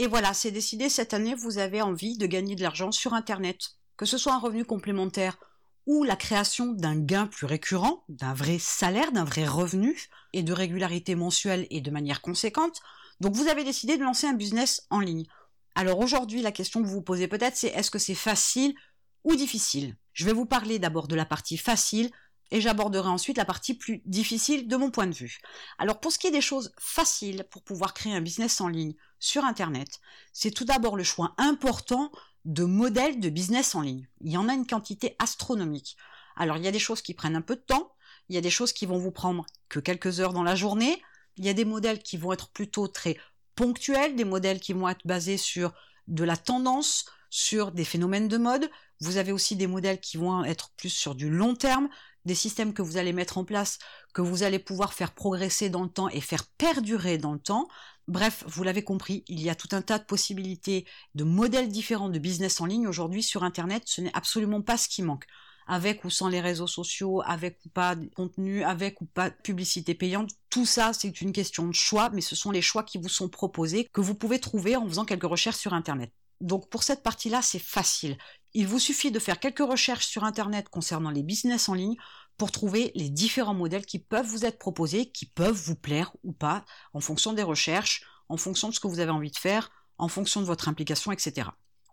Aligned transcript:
Et 0.00 0.06
voilà, 0.06 0.32
c'est 0.32 0.52
décidé, 0.52 0.88
cette 0.88 1.12
année, 1.12 1.34
vous 1.34 1.58
avez 1.58 1.82
envie 1.82 2.16
de 2.16 2.26
gagner 2.26 2.54
de 2.54 2.62
l'argent 2.62 2.92
sur 2.92 3.14
Internet. 3.14 3.70
Que 3.96 4.06
ce 4.06 4.16
soit 4.16 4.32
un 4.32 4.38
revenu 4.38 4.64
complémentaire 4.64 5.38
ou 5.86 6.04
la 6.04 6.14
création 6.14 6.66
d'un 6.66 6.94
gain 6.94 7.26
plus 7.26 7.46
récurrent, 7.46 8.04
d'un 8.08 8.32
vrai 8.32 8.60
salaire, 8.60 9.10
d'un 9.10 9.24
vrai 9.24 9.44
revenu, 9.44 9.98
et 10.32 10.44
de 10.44 10.52
régularité 10.52 11.16
mensuelle 11.16 11.66
et 11.70 11.80
de 11.80 11.90
manière 11.90 12.20
conséquente. 12.20 12.80
Donc 13.18 13.34
vous 13.34 13.48
avez 13.48 13.64
décidé 13.64 13.96
de 13.96 14.04
lancer 14.04 14.28
un 14.28 14.34
business 14.34 14.86
en 14.90 15.00
ligne. 15.00 15.26
Alors 15.74 15.98
aujourd'hui, 15.98 16.42
la 16.42 16.52
question 16.52 16.80
que 16.80 16.86
vous 16.86 16.94
vous 16.94 17.02
posez 17.02 17.26
peut-être, 17.26 17.56
c'est 17.56 17.68
est-ce 17.68 17.90
que 17.90 17.98
c'est 17.98 18.14
facile 18.14 18.76
ou 19.24 19.34
difficile? 19.34 19.96
Je 20.12 20.26
vais 20.26 20.32
vous 20.32 20.46
parler 20.46 20.78
d'abord 20.78 21.08
de 21.08 21.16
la 21.16 21.26
partie 21.26 21.56
facile, 21.56 22.12
et 22.50 22.60
j'aborderai 22.60 23.08
ensuite 23.08 23.36
la 23.36 23.44
partie 23.44 23.74
plus 23.74 24.02
difficile 24.04 24.68
de 24.68 24.76
mon 24.76 24.90
point 24.90 25.06
de 25.06 25.14
vue. 25.14 25.40
Alors 25.78 26.00
pour 26.00 26.12
ce 26.12 26.18
qui 26.18 26.26
est 26.26 26.32
des 26.32 26.40
choses 26.40 26.72
faciles 26.78 27.44
pour 27.50 27.62
pouvoir 27.62 27.94
créer 27.94 28.14
un 28.14 28.20
business 28.20 28.60
en 28.60 28.68
ligne 28.68 28.94
sur 29.18 29.44
Internet, 29.44 30.00
c'est 30.32 30.50
tout 30.50 30.64
d'abord 30.64 30.96
le 30.96 31.04
choix 31.04 31.34
important 31.38 32.10
de 32.44 32.64
modèles 32.64 33.20
de 33.20 33.28
business 33.28 33.74
en 33.74 33.82
ligne. 33.82 34.08
Il 34.20 34.32
y 34.32 34.36
en 34.36 34.48
a 34.48 34.54
une 34.54 34.66
quantité 34.66 35.16
astronomique. 35.18 35.96
Alors 36.36 36.56
il 36.56 36.64
y 36.64 36.68
a 36.68 36.72
des 36.72 36.78
choses 36.78 37.02
qui 37.02 37.14
prennent 37.14 37.36
un 37.36 37.42
peu 37.42 37.56
de 37.56 37.60
temps, 37.60 37.92
il 38.28 38.34
y 38.34 38.38
a 38.38 38.42
des 38.42 38.50
choses 38.50 38.72
qui 38.72 38.86
vont 38.86 38.98
vous 38.98 39.10
prendre 39.10 39.44
que 39.68 39.80
quelques 39.80 40.20
heures 40.20 40.32
dans 40.32 40.42
la 40.42 40.54
journée, 40.54 41.02
il 41.36 41.44
y 41.44 41.48
a 41.48 41.54
des 41.54 41.64
modèles 41.64 42.02
qui 42.02 42.16
vont 42.16 42.32
être 42.32 42.50
plutôt 42.50 42.88
très 42.88 43.16
ponctuels, 43.54 44.16
des 44.16 44.24
modèles 44.24 44.60
qui 44.60 44.72
vont 44.72 44.88
être 44.88 45.06
basés 45.06 45.36
sur 45.36 45.72
de 46.06 46.24
la 46.24 46.36
tendance, 46.36 47.06
sur 47.30 47.72
des 47.72 47.84
phénomènes 47.84 48.28
de 48.28 48.38
mode. 48.38 48.70
Vous 49.00 49.16
avez 49.16 49.32
aussi 49.32 49.56
des 49.56 49.66
modèles 49.66 50.00
qui 50.00 50.16
vont 50.16 50.44
être 50.44 50.70
plus 50.76 50.90
sur 50.90 51.14
du 51.14 51.28
long 51.30 51.54
terme, 51.54 51.88
des 52.24 52.34
systèmes 52.34 52.74
que 52.74 52.82
vous 52.82 52.96
allez 52.96 53.12
mettre 53.12 53.38
en 53.38 53.44
place, 53.44 53.78
que 54.12 54.22
vous 54.22 54.42
allez 54.42 54.58
pouvoir 54.58 54.92
faire 54.92 55.12
progresser 55.12 55.70
dans 55.70 55.82
le 55.82 55.88
temps 55.88 56.08
et 56.08 56.20
faire 56.20 56.46
perdurer 56.58 57.18
dans 57.18 57.32
le 57.32 57.38
temps. 57.38 57.68
Bref, 58.06 58.44
vous 58.46 58.62
l'avez 58.62 58.82
compris, 58.82 59.24
il 59.28 59.40
y 59.40 59.50
a 59.50 59.54
tout 59.54 59.68
un 59.72 59.82
tas 59.82 59.98
de 59.98 60.04
possibilités, 60.04 60.86
de 61.14 61.24
modèles 61.24 61.68
différents 61.68 62.08
de 62.08 62.18
business 62.18 62.60
en 62.60 62.66
ligne 62.66 62.88
aujourd'hui 62.88 63.22
sur 63.22 63.42
Internet. 63.44 63.82
Ce 63.86 64.00
n'est 64.00 64.14
absolument 64.14 64.62
pas 64.62 64.76
ce 64.76 64.88
qui 64.88 65.02
manque. 65.02 65.26
Avec 65.66 66.04
ou 66.04 66.10
sans 66.10 66.28
les 66.28 66.40
réseaux 66.40 66.66
sociaux, 66.66 67.20
avec 67.26 67.58
ou 67.66 67.68
pas 67.68 67.94
de 67.94 68.08
contenu, 68.14 68.64
avec 68.64 69.02
ou 69.02 69.04
pas 69.04 69.28
de 69.28 69.36
publicité 69.42 69.94
payante, 69.94 70.30
tout 70.48 70.64
ça 70.64 70.94
c'est 70.94 71.20
une 71.20 71.32
question 71.32 71.66
de 71.66 71.74
choix, 71.74 72.08
mais 72.10 72.22
ce 72.22 72.34
sont 72.34 72.50
les 72.50 72.62
choix 72.62 72.82
qui 72.82 72.96
vous 72.96 73.10
sont 73.10 73.28
proposés, 73.28 73.86
que 73.92 74.00
vous 74.00 74.14
pouvez 74.14 74.38
trouver 74.38 74.76
en 74.76 74.88
faisant 74.88 75.04
quelques 75.04 75.24
recherches 75.24 75.58
sur 75.58 75.74
Internet. 75.74 76.10
Donc 76.40 76.70
pour 76.70 76.82
cette 76.82 77.02
partie-là, 77.02 77.42
c'est 77.42 77.58
facile. 77.58 78.16
Il 78.54 78.66
vous 78.66 78.78
suffit 78.78 79.10
de 79.10 79.18
faire 79.18 79.40
quelques 79.40 79.58
recherches 79.58 80.06
sur 80.06 80.24
Internet 80.24 80.68
concernant 80.68 81.10
les 81.10 81.22
business 81.22 81.68
en 81.68 81.74
ligne 81.74 81.96
pour 82.36 82.50
trouver 82.50 82.92
les 82.94 83.10
différents 83.10 83.54
modèles 83.54 83.84
qui 83.84 83.98
peuvent 83.98 84.26
vous 84.26 84.44
être 84.44 84.58
proposés, 84.58 85.10
qui 85.10 85.26
peuvent 85.26 85.52
vous 85.52 85.76
plaire 85.76 86.12
ou 86.22 86.32
pas, 86.32 86.64
en 86.94 87.00
fonction 87.00 87.32
des 87.32 87.42
recherches, 87.42 88.04
en 88.28 88.36
fonction 88.36 88.68
de 88.68 88.74
ce 88.74 88.80
que 88.80 88.86
vous 88.86 89.00
avez 89.00 89.10
envie 89.10 89.30
de 89.30 89.36
faire, 89.36 89.70
en 89.98 90.08
fonction 90.08 90.40
de 90.40 90.46
votre 90.46 90.68
implication, 90.68 91.12
etc. 91.12 91.48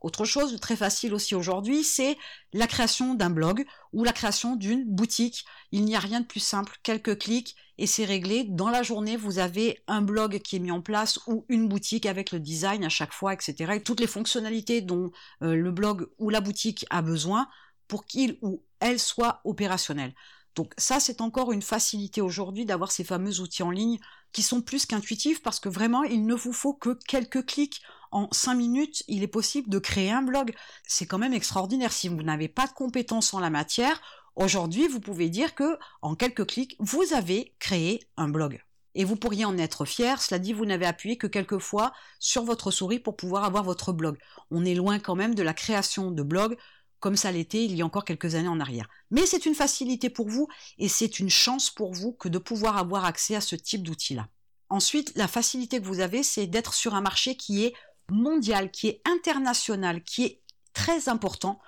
Autre 0.05 0.23
chose 0.23 0.59
très 0.59 0.75
facile 0.75 1.15
aussi 1.15 1.33
aujourd'hui, 1.33 1.83
c'est 1.83 2.15
la 2.53 2.67
création 2.67 3.15
d'un 3.15 3.31
blog 3.31 3.65
ou 3.91 4.03
la 4.03 4.13
création 4.13 4.55
d'une 4.55 4.85
boutique. 4.85 5.45
Il 5.71 5.83
n'y 5.83 5.95
a 5.95 5.99
rien 5.99 6.19
de 6.19 6.27
plus 6.27 6.41
simple, 6.41 6.77
quelques 6.83 7.17
clics 7.17 7.55
et 7.79 7.87
c'est 7.87 8.05
réglé. 8.05 8.43
Dans 8.43 8.69
la 8.69 8.83
journée, 8.83 9.17
vous 9.17 9.39
avez 9.39 9.81
un 9.87 10.03
blog 10.03 10.37
qui 10.43 10.57
est 10.57 10.59
mis 10.59 10.69
en 10.69 10.79
place 10.79 11.19
ou 11.25 11.43
une 11.49 11.67
boutique 11.67 12.05
avec 12.05 12.31
le 12.31 12.39
design 12.39 12.83
à 12.83 12.89
chaque 12.89 13.13
fois, 13.13 13.33
etc. 13.33 13.73
Et 13.73 13.81
toutes 13.81 13.99
les 13.99 14.05
fonctionnalités 14.05 14.81
dont 14.81 15.09
euh, 15.41 15.55
le 15.55 15.71
blog 15.71 16.07
ou 16.19 16.29
la 16.29 16.39
boutique 16.39 16.85
a 16.91 17.01
besoin 17.01 17.47
pour 17.87 18.05
qu'il 18.05 18.37
ou 18.43 18.61
elle 18.79 18.99
soit 18.99 19.41
opérationnel. 19.43 20.13
Donc 20.53 20.71
ça, 20.77 20.99
c'est 20.99 21.19
encore 21.19 21.51
une 21.51 21.63
facilité 21.63 22.21
aujourd'hui 22.21 22.65
d'avoir 22.65 22.91
ces 22.91 23.03
fameux 23.03 23.39
outils 23.39 23.63
en 23.63 23.71
ligne 23.71 23.97
qui 24.33 24.43
sont 24.43 24.61
plus 24.61 24.85
qu'intuitifs 24.85 25.41
parce 25.41 25.59
que 25.59 25.69
vraiment, 25.69 26.03
il 26.03 26.27
ne 26.27 26.35
vous 26.35 26.53
faut 26.53 26.73
que 26.73 26.99
quelques 27.07 27.45
clics. 27.47 27.81
En 28.11 28.27
cinq 28.31 28.55
minutes, 28.55 29.03
il 29.07 29.23
est 29.23 29.27
possible 29.27 29.69
de 29.69 29.79
créer 29.79 30.11
un 30.11 30.21
blog. 30.21 30.53
C'est 30.87 31.05
quand 31.05 31.17
même 31.17 31.33
extraordinaire. 31.33 31.91
Si 31.91 32.07
vous 32.07 32.21
n'avez 32.23 32.47
pas 32.47 32.67
de 32.67 32.73
compétences 32.73 33.33
en 33.33 33.39
la 33.39 33.49
matière, 33.49 34.01
aujourd'hui, 34.35 34.87
vous 34.87 34.99
pouvez 34.99 35.29
dire 35.29 35.55
que, 35.55 35.77
en 36.01 36.15
quelques 36.15 36.47
clics, 36.47 36.75
vous 36.79 37.13
avez 37.13 37.55
créé 37.59 38.07
un 38.17 38.29
blog. 38.29 38.61
Et 38.97 39.03
vous 39.03 39.17
pourriez 39.17 39.43
en 39.43 39.57
être 39.57 39.83
fier, 39.83 40.21
cela 40.21 40.39
dit, 40.39 40.53
vous 40.53 40.65
n'avez 40.65 40.85
appuyé 40.85 41.17
que 41.17 41.27
quelques 41.27 41.59
fois 41.59 41.91
sur 42.19 42.43
votre 42.43 42.71
souris 42.71 42.99
pour 42.99 43.17
pouvoir 43.17 43.43
avoir 43.43 43.63
votre 43.63 43.91
blog. 43.91 44.17
On 44.51 44.63
est 44.63 44.75
loin 44.75 44.99
quand 44.99 45.15
même 45.15 45.35
de 45.35 45.43
la 45.43 45.53
création 45.53 46.11
de 46.11 46.23
blog 46.23 46.57
comme 47.05 47.15
ça 47.15 47.31
l'était 47.31 47.63
il 47.63 47.75
y 47.75 47.83
a 47.83 47.85
encore 47.85 48.03
quelques 48.03 48.33
années 48.33 48.47
en 48.47 48.59
arrière. 48.59 48.89
Mais 49.11 49.27
c'est 49.27 49.45
une 49.45 49.53
facilité 49.53 50.09
pour 50.09 50.27
vous 50.27 50.47
et 50.79 50.87
c'est 50.87 51.19
une 51.19 51.29
chance 51.29 51.69
pour 51.69 51.93
vous 51.93 52.13
que 52.13 52.29
de 52.29 52.39
pouvoir 52.39 52.77
avoir 52.77 53.05
accès 53.05 53.35
à 53.35 53.41
ce 53.41 53.55
type 53.55 53.83
d'outils-là. 53.83 54.27
Ensuite, 54.69 55.13
la 55.15 55.27
facilité 55.27 55.79
que 55.79 55.85
vous 55.85 55.99
avez, 55.99 56.23
c'est 56.23 56.47
d'être 56.47 56.73
sur 56.73 56.95
un 56.95 57.01
marché 57.01 57.37
qui 57.37 57.63
est 57.63 57.75
mondial, 58.09 58.71
qui 58.71 58.87
est 58.87 59.01
international, 59.05 60.03
qui 60.03 60.23
est 60.25 60.41
très 60.73 61.09
important 61.09 61.59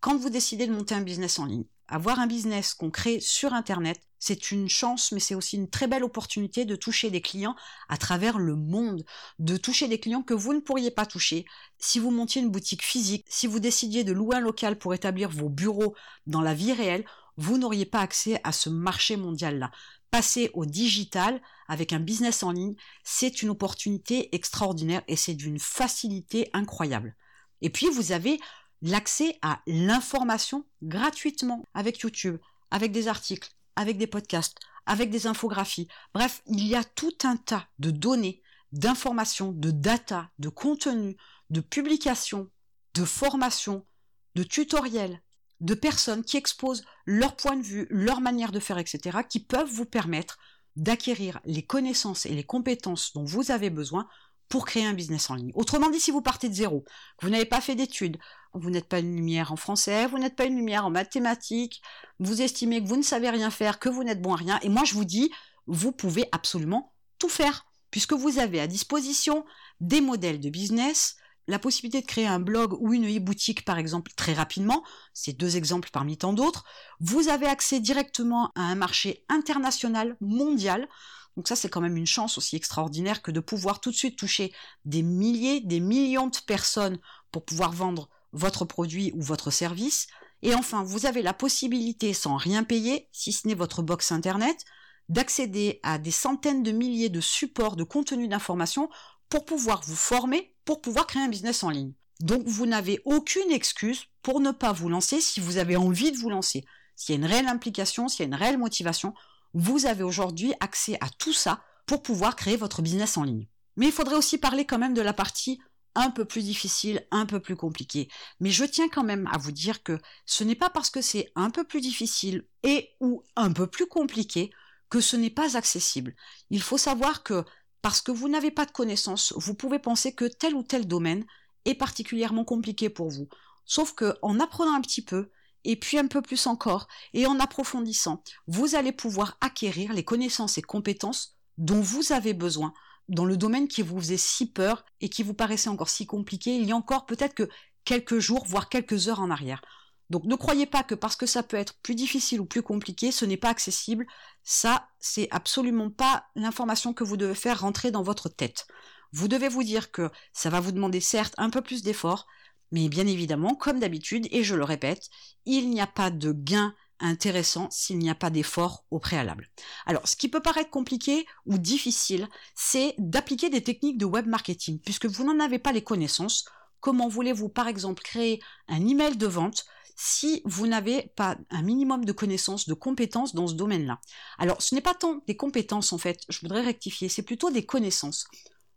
quand 0.00 0.16
vous 0.16 0.30
décidez 0.30 0.66
de 0.66 0.72
monter 0.72 0.94
un 0.94 1.00
business 1.00 1.38
en 1.38 1.46
ligne. 1.46 1.64
Avoir 1.88 2.18
un 2.18 2.26
business 2.26 2.74
qu'on 2.74 2.90
crée 2.90 3.20
sur 3.20 3.54
Internet, 3.54 4.00
c'est 4.18 4.50
une 4.50 4.68
chance, 4.68 5.12
mais 5.12 5.20
c'est 5.20 5.34
aussi 5.34 5.56
une 5.56 5.70
très 5.70 5.86
belle 5.86 6.02
opportunité 6.02 6.64
de 6.64 6.74
toucher 6.74 7.10
des 7.10 7.20
clients 7.20 7.54
à 7.88 7.96
travers 7.96 8.38
le 8.38 8.56
monde, 8.56 9.04
de 9.38 9.56
toucher 9.56 9.88
des 9.88 10.00
clients 10.00 10.22
que 10.22 10.34
vous 10.34 10.52
ne 10.52 10.60
pourriez 10.60 10.90
pas 10.90 11.06
toucher 11.06 11.44
si 11.78 11.98
vous 11.98 12.10
montiez 12.10 12.42
une 12.42 12.50
boutique 12.50 12.82
physique, 12.82 13.26
si 13.28 13.46
vous 13.46 13.60
décidiez 13.60 14.04
de 14.04 14.12
louer 14.12 14.36
un 14.36 14.40
local 14.40 14.78
pour 14.78 14.94
établir 14.94 15.30
vos 15.30 15.48
bureaux 15.48 15.94
dans 16.26 16.40
la 16.40 16.54
vie 16.54 16.72
réelle, 16.72 17.04
vous 17.36 17.58
n'auriez 17.58 17.86
pas 17.86 18.00
accès 18.00 18.40
à 18.44 18.52
ce 18.52 18.68
marché 18.70 19.16
mondial-là. 19.16 19.70
Passer 20.10 20.50
au 20.54 20.64
digital 20.64 21.40
avec 21.68 21.92
un 21.92 22.00
business 22.00 22.42
en 22.42 22.52
ligne, 22.52 22.74
c'est 23.04 23.42
une 23.42 23.50
opportunité 23.50 24.34
extraordinaire 24.34 25.02
et 25.08 25.16
c'est 25.16 25.34
d'une 25.34 25.58
facilité 25.58 26.48
incroyable. 26.52 27.16
Et 27.60 27.70
puis 27.70 27.88
vous 27.88 28.12
avez 28.12 28.38
l'accès 28.82 29.38
à 29.42 29.60
l'information 29.66 30.64
gratuitement 30.82 31.64
avec 31.74 32.00
YouTube, 32.00 32.38
avec 32.70 32.92
des 32.92 33.08
articles, 33.08 33.50
avec 33.74 33.98
des 33.98 34.06
podcasts, 34.06 34.58
avec 34.86 35.10
des 35.10 35.26
infographies. 35.26 35.88
Bref, 36.14 36.42
il 36.46 36.66
y 36.66 36.74
a 36.74 36.84
tout 36.84 37.16
un 37.24 37.36
tas 37.36 37.68
de 37.78 37.90
données, 37.90 38.42
d'informations, 38.72 39.52
de 39.52 39.70
data, 39.70 40.30
de 40.38 40.48
contenu, 40.48 41.16
de 41.50 41.60
publications, 41.60 42.50
de 42.94 43.04
formations, 43.04 43.86
de 44.34 44.42
tutoriels, 44.42 45.22
de 45.60 45.74
personnes 45.74 46.24
qui 46.24 46.36
exposent 46.36 46.84
leur 47.04 47.36
point 47.36 47.56
de 47.56 47.62
vue, 47.62 47.86
leur 47.90 48.20
manière 48.20 48.52
de 48.52 48.60
faire, 48.60 48.78
etc., 48.78 49.18
qui 49.28 49.40
peuvent 49.40 49.70
vous 49.70 49.86
permettre 49.86 50.38
d'acquérir 50.76 51.40
les 51.44 51.62
connaissances 51.62 52.26
et 52.26 52.34
les 52.34 52.44
compétences 52.44 53.12
dont 53.14 53.24
vous 53.24 53.50
avez 53.50 53.70
besoin 53.70 54.06
pour 54.48 54.64
créer 54.64 54.84
un 54.84 54.92
business 54.92 55.30
en 55.30 55.34
ligne. 55.34 55.52
Autrement 55.54 55.90
dit, 55.90 56.00
si 56.00 56.10
vous 56.10 56.22
partez 56.22 56.48
de 56.48 56.54
zéro, 56.54 56.84
vous 57.20 57.30
n'avez 57.30 57.46
pas 57.46 57.60
fait 57.60 57.74
d'études, 57.74 58.18
vous 58.54 58.70
n'êtes 58.70 58.88
pas 58.88 59.00
une 59.00 59.16
lumière 59.16 59.52
en 59.52 59.56
français, 59.56 60.06
vous 60.06 60.18
n'êtes 60.18 60.36
pas 60.36 60.44
une 60.44 60.56
lumière 60.56 60.86
en 60.86 60.90
mathématiques, 60.90 61.82
vous 62.20 62.42
estimez 62.42 62.82
que 62.82 62.88
vous 62.88 62.96
ne 62.96 63.02
savez 63.02 63.30
rien 63.30 63.50
faire, 63.50 63.78
que 63.78 63.88
vous 63.88 64.04
n'êtes 64.04 64.22
bon 64.22 64.34
à 64.34 64.36
rien, 64.36 64.58
et 64.62 64.68
moi 64.68 64.84
je 64.84 64.94
vous 64.94 65.04
dis, 65.04 65.30
vous 65.66 65.92
pouvez 65.92 66.28
absolument 66.32 66.92
tout 67.18 67.28
faire, 67.28 67.66
puisque 67.90 68.12
vous 68.12 68.38
avez 68.38 68.60
à 68.60 68.66
disposition 68.66 69.44
des 69.80 70.00
modèles 70.00 70.40
de 70.40 70.50
business, 70.50 71.16
la 71.48 71.58
possibilité 71.58 72.00
de 72.00 72.06
créer 72.06 72.26
un 72.26 72.40
blog 72.40 72.76
ou 72.80 72.92
une 72.92 73.06
e-boutique 73.06 73.64
par 73.64 73.78
exemple 73.78 74.12
très 74.16 74.32
rapidement, 74.32 74.82
c'est 75.14 75.36
deux 75.36 75.56
exemples 75.56 75.90
parmi 75.92 76.16
tant 76.16 76.32
d'autres, 76.32 76.64
vous 77.00 77.28
avez 77.28 77.46
accès 77.46 77.80
directement 77.80 78.52
à 78.54 78.62
un 78.62 78.74
marché 78.74 79.24
international, 79.28 80.16
mondial, 80.20 80.88
donc 81.36 81.48
ça, 81.48 81.56
c'est 81.56 81.68
quand 81.68 81.82
même 81.82 81.96
une 81.96 82.06
chance 82.06 82.38
aussi 82.38 82.56
extraordinaire 82.56 83.20
que 83.20 83.30
de 83.30 83.40
pouvoir 83.40 83.80
tout 83.80 83.90
de 83.90 83.96
suite 83.96 84.16
toucher 84.16 84.52
des 84.84 85.02
milliers, 85.02 85.60
des 85.60 85.80
millions 85.80 86.28
de 86.28 86.36
personnes 86.46 86.98
pour 87.30 87.44
pouvoir 87.44 87.72
vendre 87.72 88.08
votre 88.32 88.64
produit 88.64 89.12
ou 89.14 89.22
votre 89.22 89.50
service. 89.50 90.06
Et 90.42 90.54
enfin, 90.54 90.82
vous 90.82 91.06
avez 91.06 91.22
la 91.22 91.34
possibilité, 91.34 92.14
sans 92.14 92.36
rien 92.36 92.64
payer, 92.64 93.08
si 93.12 93.32
ce 93.32 93.46
n'est 93.46 93.54
votre 93.54 93.82
box 93.82 94.12
internet, 94.12 94.64
d'accéder 95.08 95.78
à 95.82 95.98
des 95.98 96.10
centaines 96.10 96.62
de 96.62 96.72
milliers 96.72 97.10
de 97.10 97.20
supports 97.20 97.76
de 97.76 97.84
contenu 97.84 98.28
d'information 98.28 98.88
pour 99.28 99.44
pouvoir 99.44 99.82
vous 99.84 99.96
former, 99.96 100.54
pour 100.64 100.80
pouvoir 100.80 101.06
créer 101.06 101.22
un 101.22 101.28
business 101.28 101.62
en 101.62 101.70
ligne. 101.70 101.92
Donc 102.20 102.46
vous 102.46 102.66
n'avez 102.66 103.00
aucune 103.04 103.50
excuse 103.50 104.04
pour 104.22 104.40
ne 104.40 104.50
pas 104.50 104.72
vous 104.72 104.88
lancer 104.88 105.20
si 105.20 105.40
vous 105.40 105.58
avez 105.58 105.76
envie 105.76 106.12
de 106.12 106.16
vous 106.16 106.30
lancer. 106.30 106.64
S'il 106.94 107.14
y 107.14 107.18
a 107.18 107.20
une 107.20 107.30
réelle 107.30 107.48
implication, 107.48 108.08
s'il 108.08 108.20
y 108.20 108.22
a 108.22 108.26
une 108.26 108.34
réelle 108.34 108.58
motivation, 108.58 109.14
vous 109.52 109.86
avez 109.86 110.02
aujourd'hui 110.02 110.54
accès 110.60 110.96
à 111.00 111.08
tout 111.18 111.32
ça 111.32 111.62
pour 111.86 112.02
pouvoir 112.02 112.36
créer 112.36 112.56
votre 112.56 112.82
business 112.82 113.16
en 113.16 113.22
ligne. 113.22 113.46
Mais 113.76 113.86
il 113.86 113.92
faudrait 113.92 114.16
aussi 114.16 114.38
parler 114.38 114.64
quand 114.64 114.78
même 114.78 114.94
de 114.94 115.02
la 115.02 115.12
partie 115.12 115.60
un 115.94 116.10
peu 116.10 116.24
plus 116.24 116.42
difficile, 116.42 117.06
un 117.10 117.26
peu 117.26 117.40
plus 117.40 117.56
compliquée. 117.56 118.08
Mais 118.40 118.50
je 118.50 118.64
tiens 118.64 118.88
quand 118.88 119.04
même 119.04 119.28
à 119.32 119.38
vous 119.38 119.52
dire 119.52 119.82
que 119.82 119.98
ce 120.26 120.44
n'est 120.44 120.54
pas 120.54 120.70
parce 120.70 120.90
que 120.90 121.00
c'est 121.00 121.32
un 121.34 121.50
peu 121.50 121.64
plus 121.64 121.80
difficile 121.80 122.46
et 122.62 122.90
ou 123.00 123.22
un 123.34 123.52
peu 123.52 123.66
plus 123.66 123.86
compliqué 123.86 124.50
que 124.90 125.00
ce 125.00 125.16
n'est 125.16 125.30
pas 125.30 125.56
accessible. 125.56 126.14
Il 126.50 126.62
faut 126.62 126.78
savoir 126.78 127.22
que 127.22 127.44
parce 127.82 128.00
que 128.00 128.12
vous 128.12 128.28
n'avez 128.28 128.50
pas 128.50 128.66
de 128.66 128.70
connaissances, 128.70 129.32
vous 129.36 129.54
pouvez 129.54 129.78
penser 129.78 130.12
que 130.12 130.24
tel 130.24 130.54
ou 130.54 130.62
tel 130.62 130.86
domaine 130.86 131.24
est 131.64 131.74
particulièrement 131.74 132.44
compliqué 132.44 132.88
pour 132.88 133.10
vous. 133.10 133.28
Sauf 133.64 133.94
que 133.94 134.14
en 134.22 134.40
apprenant 134.40 134.74
un 134.74 134.80
petit 134.80 135.02
peu, 135.02 135.30
et 135.64 135.76
puis 135.76 135.98
un 135.98 136.06
peu 136.06 136.22
plus 136.22 136.46
encore, 136.46 136.86
et 137.12 137.26
en 137.26 137.40
approfondissant, 137.40 138.22
vous 138.46 138.76
allez 138.76 138.92
pouvoir 138.92 139.36
acquérir 139.40 139.92
les 139.92 140.04
connaissances 140.04 140.58
et 140.58 140.62
compétences 140.62 141.36
dont 141.58 141.80
vous 141.80 142.12
avez 142.12 142.34
besoin 142.34 142.72
dans 143.08 143.24
le 143.24 143.36
domaine 143.36 143.68
qui 143.68 143.82
vous 143.82 143.98
faisait 143.98 144.16
si 144.16 144.50
peur 144.50 144.84
et 145.00 145.08
qui 145.08 145.22
vous 145.22 145.34
paraissait 145.34 145.68
encore 145.68 145.88
si 145.88 146.06
compliqué, 146.06 146.56
il 146.56 146.68
y 146.68 146.72
a 146.72 146.76
encore 146.76 147.06
peut-être 147.06 147.34
que 147.34 147.48
quelques 147.84 148.18
jours, 148.18 148.44
voire 148.46 148.68
quelques 148.68 149.08
heures 149.08 149.20
en 149.20 149.30
arrière. 149.30 149.62
Donc 150.10 150.24
ne 150.24 150.34
croyez 150.36 150.66
pas 150.66 150.82
que 150.82 150.94
parce 150.94 151.16
que 151.16 151.26
ça 151.26 151.42
peut 151.42 151.56
être 151.56 151.74
plus 151.82 151.94
difficile 151.94 152.40
ou 152.40 152.46
plus 152.46 152.62
compliqué, 152.62 153.10
ce 153.10 153.24
n'est 153.24 153.36
pas 153.36 153.50
accessible. 153.50 154.06
Ça, 154.44 154.88
c'est 154.98 155.28
absolument 155.30 155.90
pas 155.90 156.26
l'information 156.34 156.92
que 156.92 157.04
vous 157.04 157.16
devez 157.16 157.34
faire 157.34 157.60
rentrer 157.60 157.90
dans 157.90 158.02
votre 158.02 158.28
tête. 158.28 158.66
Vous 159.12 159.28
devez 159.28 159.48
vous 159.48 159.64
dire 159.64 159.90
que 159.90 160.10
ça 160.32 160.50
va 160.50 160.60
vous 160.60 160.72
demander 160.72 161.00
certes 161.00 161.34
un 161.38 161.50
peu 161.50 161.62
plus 161.62 161.82
d'efforts, 161.82 162.26
mais 162.72 162.88
bien 162.88 163.06
évidemment, 163.06 163.54
comme 163.54 163.80
d'habitude, 163.80 164.26
et 164.30 164.44
je 164.44 164.54
le 164.54 164.64
répète, 164.64 165.08
il 165.44 165.70
n'y 165.70 165.80
a 165.80 165.86
pas 165.86 166.10
de 166.10 166.32
gain 166.32 166.74
intéressant 166.98 167.68
s'il 167.70 167.98
n'y 167.98 168.10
a 168.10 168.14
pas 168.14 168.30
d'effort 168.30 168.84
au 168.90 168.98
préalable. 168.98 169.48
Alors, 169.84 170.08
ce 170.08 170.16
qui 170.16 170.28
peut 170.28 170.40
paraître 170.40 170.70
compliqué 170.70 171.26
ou 171.44 171.58
difficile, 171.58 172.28
c'est 172.54 172.94
d'appliquer 172.98 173.50
des 173.50 173.62
techniques 173.62 173.98
de 173.98 174.06
web 174.06 174.26
marketing, 174.26 174.80
puisque 174.80 175.06
vous 175.06 175.24
n'en 175.24 175.44
avez 175.44 175.58
pas 175.58 175.72
les 175.72 175.84
connaissances. 175.84 176.46
Comment 176.80 177.08
voulez-vous, 177.08 177.48
par 177.48 177.68
exemple, 177.68 178.02
créer 178.02 178.40
un 178.68 178.86
email 178.86 179.16
de 179.16 179.26
vente 179.26 179.66
si 179.96 180.42
vous 180.44 180.66
n'avez 180.66 181.10
pas 181.16 181.36
un 181.50 181.62
minimum 181.62 182.04
de 182.04 182.12
connaissances, 182.12 182.68
de 182.68 182.74
compétences 182.74 183.34
dans 183.34 183.46
ce 183.46 183.54
domaine-là 183.54 184.00
Alors, 184.38 184.62
ce 184.62 184.74
n'est 184.74 184.80
pas 184.80 184.94
tant 184.94 185.22
des 185.26 185.36
compétences, 185.36 185.92
en 185.92 185.98
fait, 185.98 186.20
je 186.28 186.40
voudrais 186.40 186.62
rectifier, 186.62 187.08
c'est 187.08 187.22
plutôt 187.22 187.50
des 187.50 187.64
connaissances. 187.64 188.28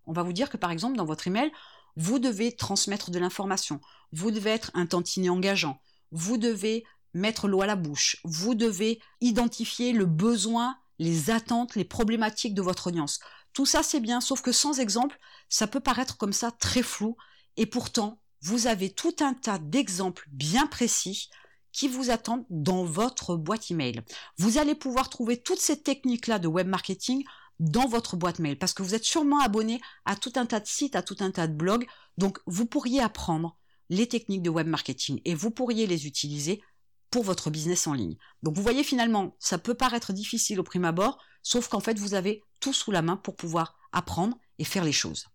On 0.06 0.13
va 0.13 0.24
vous 0.24 0.33
dire 0.33 0.50
que, 0.50 0.57
par 0.57 0.71
exemple, 0.71 0.98
dans 0.98 1.06
votre 1.06 1.27
email, 1.27 1.51
vous 1.98 2.19
devez 2.19 2.56
transmettre 2.56 3.12
de 3.12 3.19
l'information, 3.19 3.81
vous 4.12 4.31
devez 4.31 4.51
être 4.51 4.71
un 4.74 4.86
tantinet 4.86 5.30
engageant, 5.30 5.81
vous 6.12 6.38
devez 6.38 6.86
mettre 7.13 7.48
l'eau 7.48 7.62
à 7.62 7.65
la 7.68 7.75
bouche. 7.75 8.18
Vous 8.24 8.56
devez 8.56 9.01
identifier 9.22 9.94
le 9.94 10.06
besoin, 10.06 10.77
les 11.00 11.30
attentes, 11.30 11.75
les 11.75 11.86
problématiques 11.86 12.54
de 12.54 12.62
votre 12.62 12.88
audience. 12.88 13.19
Tout 13.54 13.65
ça, 13.65 13.83
c'est 13.83 14.00
bien, 14.00 14.22
sauf 14.22 14.42
que 14.42 14.51
sans 14.51 14.80
exemple, 14.80 15.19
ça 15.50 15.68
peut 15.68 15.80
paraître 15.80 16.18
comme 16.18 16.33
ça 16.33 16.51
très 16.51 16.83
flou, 16.83 17.18
et 17.57 17.65
pourtant, 17.65 18.22
vous 18.41 18.68
avez 18.68 18.89
tout 18.89 19.15
un 19.19 19.33
tas 19.33 19.59
d'exemples 19.59 20.27
bien 20.31 20.68
précis 20.68 21.30
qui 21.71 21.88
vous 21.88 22.09
attendent 22.09 22.45
dans 22.50 22.83
votre 22.83 23.36
boîte 23.36 23.69
email. 23.71 24.01
Vous 24.38 24.57
allez 24.57 24.75
pouvoir 24.75 25.09
trouver 25.09 25.38
toutes 25.41 25.59
ces 25.59 25.81
techniques-là 25.81 26.39
de 26.39 26.47
web 26.47 26.68
marketing 26.68 27.24
dans 27.59 27.88
votre 27.88 28.15
boîte 28.15 28.39
mail 28.39 28.57
parce 28.57 28.74
que 28.74 28.83
vous 28.83 28.95
êtes 28.95 29.03
sûrement 29.03 29.41
abonné 29.41 29.81
à 30.06 30.15
tout 30.15 30.33
un 30.36 30.45
tas 30.45 30.59
de 30.59 30.68
sites, 30.68 30.95
à 30.95 31.03
tout 31.03 31.18
un 31.19 31.31
tas 31.31 31.47
de 31.47 31.53
blogs. 31.53 31.88
Donc, 32.18 32.39
vous 32.47 32.65
pourriez 32.65 33.01
apprendre 33.01 33.57
les 33.89 34.07
techniques 34.07 34.41
de 34.41 34.50
web 34.50 34.68
marketing 34.68 35.21
et 35.25 35.36
vous 35.36 35.51
pourriez 35.51 35.88
les 35.88 36.07
utiliser 36.07 36.62
pour 37.12 37.24
votre 37.24 37.50
business 37.50 37.88
en 37.88 37.94
ligne. 37.94 38.18
Donc 38.44 38.56
vous 38.56 38.62
voyez 38.62 38.83
finalement, 38.83 39.36
ça 39.39 39.57
peut 39.57 39.74
paraître 39.74 40.13
difficile 40.13 40.59
au 40.59 40.63
prime 40.63 40.86
abord, 40.86 41.18
sauf 41.41 41.68
qu'en 41.68 41.80
fait 41.80 41.97
vous 41.97 42.13
avez 42.13 42.44
tout 42.59 42.74
sous 42.74 42.91
la 42.91 43.01
main 43.01 43.18
pour 43.18 43.36
pouvoir 43.36 43.77
apprendre 43.91 44.38
faire 44.66 44.84
les 44.84 44.92
choses. 44.92 45.28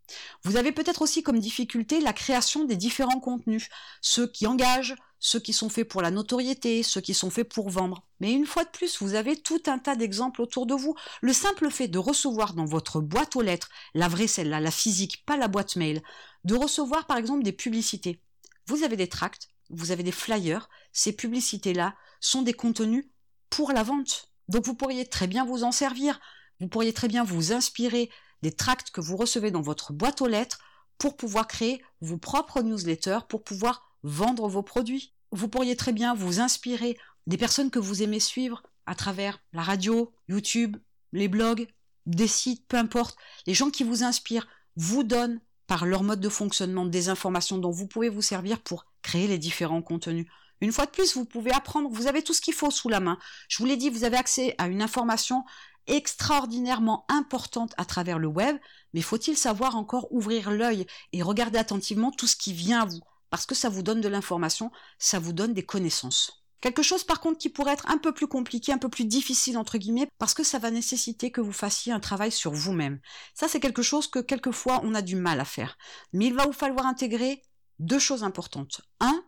Vous 0.43 0.57
avez 0.57 0.73
peut-être 0.73 1.03
aussi 1.03 1.23
comme 1.23 1.39
difficulté 1.39 2.01
la 2.01 2.13
création 2.13 2.65
des 2.65 2.77
différents 2.77 3.21
contenus, 3.21 3.69
ceux 4.01 4.27
qui 4.27 4.47
engagent, 4.47 4.95
ceux 5.19 5.41
qui 5.41 5.55
sont 5.55 5.71
faits 5.71 5.89
pour 5.89 6.03
la 6.03 6.11
notoriété, 6.11 6.83
ceux 6.83 7.01
qui 7.01 7.15
sont 7.15 7.31
faits 7.31 7.49
pour 7.49 7.71
vendre. 7.71 8.07
Mais 8.21 8.33
une 8.33 8.45
fois 8.45 8.65
de 8.65 8.69
plus, 8.69 9.01
vous 9.01 9.15
avez 9.15 9.41
tout 9.41 9.63
un 9.67 9.79
tas 9.79 9.97
d'exemples 9.97 10.43
autour 10.43 10.67
de 10.67 10.75
vous. 10.75 10.95
Le 11.23 11.33
simple 11.33 11.71
fait 11.71 11.89
de 11.89 11.99
recevoir 11.99 12.53
dans 12.53 12.67
votre 12.67 13.01
boîte 13.01 13.35
aux 13.35 13.41
lettres, 13.41 13.71
la 13.95 14.09
vraie 14.09 14.27
celle-là, 14.27 14.61
la 14.61 14.71
physique, 14.71 15.25
pas 15.25 15.39
la 15.39 15.49
boîte 15.49 15.77
mail, 15.77 16.03
de 16.45 16.55
recevoir 16.55 17.07
par 17.07 17.17
exemple 17.17 17.43
des 17.43 17.53
publicités. 17.53 18.21
Vous 18.67 18.83
avez 18.83 18.97
des 18.97 19.09
tracts, 19.09 19.49
vous 19.71 19.91
avez 19.91 20.03
des 20.03 20.13
flyers, 20.13 20.69
ces 20.93 21.13
publicités-là 21.13 21.95
sont 22.21 22.43
des 22.43 22.53
contenus 22.53 23.07
pour 23.49 23.73
la 23.73 23.83
vente. 23.83 24.31
Donc 24.49 24.67
vous 24.67 24.75
pourriez 24.75 25.07
très 25.07 25.27
bien 25.27 25.45
vous 25.45 25.65
en 25.65 25.73
servir, 25.73 26.21
vous 26.61 26.69
pourriez 26.69 26.93
très 26.93 27.09
bien 27.09 27.25
vous 27.25 27.53
inspirer 27.53 28.11
des 28.45 28.53
tracts 28.53 28.91
que 28.91 29.01
vous 29.01 29.17
recevez 29.17 29.51
dans 29.51 29.63
votre 29.63 29.95
boîte 29.95 30.21
aux 30.21 30.27
lettres 30.27 30.59
pour 30.99 31.17
pouvoir 31.17 31.49
créer 31.49 31.83
vos 32.03 32.19
propres 32.19 32.61
newsletters, 32.61 33.21
pour 33.27 33.43
pouvoir 33.43 33.91
vendre 34.03 34.49
vos 34.49 34.63
produits. 34.63 35.15
Vous 35.33 35.49
pourriez 35.49 35.77
très 35.77 35.95
bien 35.95 36.15
vous 36.15 36.41
inspirer 36.41 36.99
des 37.27 37.39
personnes 37.39 37.71
que 37.71 37.79
vous 37.79 38.03
aimez 38.03 38.21
suivre 38.21 38.63
à 38.85 38.95
travers 38.95 39.41
la 39.55 39.63
radio, 39.63 40.13
YouTube, 40.29 40.77
les 41.13 41.29
blogs, 41.29 41.67
des 42.05 42.29
sites, 42.29 42.69
peu 42.69 42.77
importe. 42.77 43.17
Les 43.47 43.55
gens 43.55 43.71
qui 43.71 43.83
vous 43.83 44.05
inspirent 44.05 44.47
vous 44.77 45.05
donnent 45.05 45.41
par 45.67 45.87
leur 45.87 46.03
mode 46.03 46.21
de 46.21 46.29
fonctionnement 46.29 46.85
des 46.85 47.09
informations 47.09 47.57
dont 47.57 47.71
vous 47.71 47.87
pouvez 47.87 48.11
vous 48.11 48.21
servir 48.21 48.61
pour 48.61 48.85
créer 49.01 49.27
les 49.27 49.39
différents 49.39 49.81
contenus. 49.81 50.27
Une 50.61 50.71
fois 50.71 50.85
de 50.85 50.91
plus, 50.91 51.15
vous 51.15 51.25
pouvez 51.25 51.51
apprendre, 51.51 51.89
vous 51.89 52.09
avez 52.09 52.23
tout 52.23 52.35
ce 52.35 52.43
qu'il 52.43 52.53
faut 52.53 52.71
sous 52.71 52.91
la 52.91 53.01
main. 53.01 53.19
Je 53.49 53.57
vous 53.57 53.65
l'ai 53.65 53.79
dit, 53.79 53.89
vous 53.89 54.05
avez 54.05 54.19
accès 54.19 54.55
à 54.59 54.67
une 54.67 54.83
information 54.83 55.45
extraordinairement 55.87 57.05
importante 57.09 57.75
à 57.77 57.85
travers 57.85 58.19
le 58.19 58.29
web, 58.29 58.57
mais 58.93 59.03
faut-il 59.03 59.37
savoir 59.37 59.77
encore 59.77 60.07
ouvrir 60.13 60.51
l'œil 60.51 60.87
et 61.13 61.23
regarder 61.23 61.59
attentivement 61.59 62.11
tout 62.11 62.27
ce 62.27 62.37
qui 62.37 62.53
vient 62.53 62.83
à 62.83 62.87
vous, 62.87 63.01
parce 63.31 63.47
que 63.47 63.55
ça 63.55 63.69
vous 63.69 63.83
donne 63.83 64.01
de 64.01 64.09
l'information, 64.09 64.71
ça 64.99 65.19
vous 65.19 65.33
donne 65.33 65.55
des 65.55 65.65
connaissances. 65.65 66.45
Quelque 66.61 66.83
chose 66.83 67.05
par 67.05 67.21
contre 67.21 67.37
qui 67.37 67.51
pourrait 67.51 67.75
être 67.75 67.91
un 67.91 67.99
peu 67.99 68.15
plus 68.15 68.27
compliqué, 68.27 68.73
un 68.73 68.79
peu 68.79 68.89
plus 68.89 69.05
difficile 69.05 69.59
entre 69.59 69.77
guillemets, 69.77 70.09
parce 70.19 70.33
que 70.33 70.43
ça 70.43 70.59
va 70.59 70.71
nécessiter 70.71 71.31
que 71.31 71.43
vous 71.43 71.53
fassiez 71.53 71.93
un 71.93 72.01
travail 72.01 72.33
sur 72.33 72.53
vous-même. 72.53 73.01
Ça 73.35 73.49
c'est 73.49 73.61
quelque 73.61 73.83
chose 73.83 74.07
que 74.07 74.19
quelquefois 74.19 74.81
on 74.83 74.95
a 74.95 75.03
du 75.03 75.15
mal 75.15 75.41
à 75.41 75.45
faire. 75.45 75.77
Mais 76.15 76.27
il 76.27 76.35
va 76.35 76.47
vous 76.47 76.55
falloir 76.55 76.87
intégrer 76.87 77.43
deux 77.81 77.99
choses 77.99 78.25
importantes. 78.25 78.81
Un, 79.01 79.23